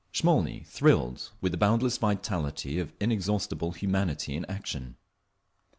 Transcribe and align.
Smolny 0.13 0.63
thrilled 0.67 1.29
with 1.41 1.51
the 1.51 1.59
boundless 1.59 1.99
vitality 1.99 2.79
of 2.79 2.91
inexhaustible 2.99 3.71
humanity 3.73 4.35
in 4.35 4.45
action. 4.45 4.95